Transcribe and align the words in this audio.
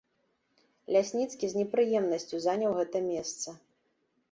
Лясніцкі 0.95 1.45
з 1.51 1.59
непрыемнасцю 1.61 2.35
заняў 2.47 2.71
гэта 2.81 3.05
месца. 3.13 3.49